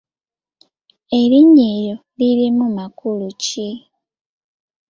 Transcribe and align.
Erinnya 1.19 1.65
eryo 1.75 1.95
lirimu 2.17 2.65
makulu 2.77 3.27
ki? 3.43 3.69